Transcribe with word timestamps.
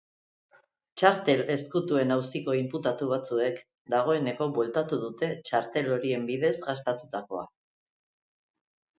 Txartel 0.99 1.41
ezkutuen 1.55 2.13
auziko 2.15 2.55
inputatu 2.59 3.09
batzuek 3.11 3.61
dagoeneko 3.95 4.47
bueltatu 4.55 4.99
dute 5.03 5.29
txartel 5.49 5.91
horien 5.97 6.25
bidez 6.31 6.51
gastatutakoa. 6.65 7.45